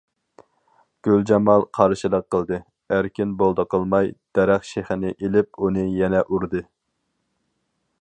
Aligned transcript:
گۈلجامال 1.07 1.65
قارشىلىق 1.79 2.25
قىلدى، 2.35 2.59
ئەركىن 2.95 3.37
بولدى 3.43 3.67
قىلماي، 3.75 4.11
دەرەخ 4.39 4.69
شېخىنى 4.73 5.15
ئېلىپ، 5.21 5.65
ئۇنى 5.67 5.89
يەنە 6.03 6.27
ئۇردى. 6.27 6.69